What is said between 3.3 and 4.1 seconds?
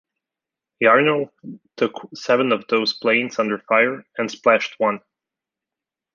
under fire